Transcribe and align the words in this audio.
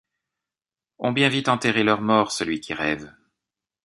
Ont 0.97 1.11
bien 1.11 1.29
vite 1.29 1.47
enterré 1.47 1.83
leurs 1.83 2.01
morts; 2.01 2.31
celui 2.31 2.59
qui 2.59 2.73
rêve 2.73 3.13